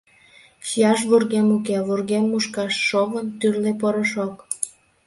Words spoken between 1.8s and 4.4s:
вургем мушкаш— шовын, тӱрлӧ порошок.